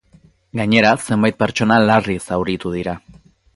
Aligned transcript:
Gainera, 0.59 0.93
zenbait 1.09 1.37
pertsona 1.43 1.79
larri 1.85 2.19
zauritu 2.31 2.75
dira. 2.81 2.99